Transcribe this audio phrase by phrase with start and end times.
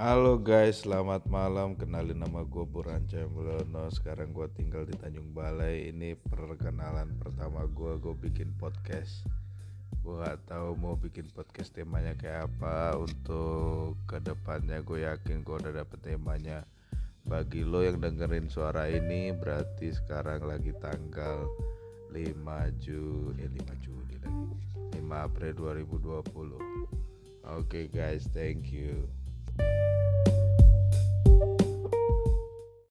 [0.00, 1.76] Halo guys, selamat malam.
[1.76, 3.92] Kenalin nama gue Buran Cembelono.
[3.92, 5.92] Sekarang gue tinggal di Tanjung Balai.
[5.92, 8.00] Ini perkenalan pertama gue.
[8.00, 9.28] Gue bikin podcast.
[10.00, 12.96] Gue gak tahu mau bikin podcast temanya kayak apa.
[12.96, 16.64] Untuk ke depannya gue yakin gue udah dapet temanya.
[17.28, 21.44] Bagi lo yang dengerin suara ini, berarti sekarang lagi tanggal
[22.08, 22.16] 5
[22.80, 24.56] Juli, eh 5 Juli lagi.
[24.96, 26.24] 5 April 2020.
[26.24, 26.56] Oke
[27.44, 29.04] okay guys, thank you.